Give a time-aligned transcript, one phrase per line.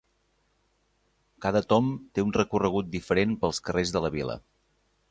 [1.47, 4.43] Cada tomb té un recorregut diferent pels carrers de la vila.